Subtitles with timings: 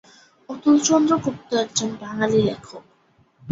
[0.49, 2.83] অতুলচন্দ্র গুপ্ত একজন বাঙালি লেখক।